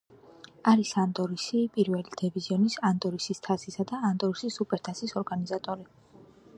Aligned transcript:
არის 0.69 0.93
ანდორის 1.01 1.43
პირველი 1.75 2.15
დივიზიონის, 2.23 2.79
ანდორის 2.91 3.45
თასისა 3.49 3.87
და 3.93 4.03
ანდორის 4.11 4.59
სუპერთასის 4.61 5.19
ორგანიზატორი. 5.25 5.91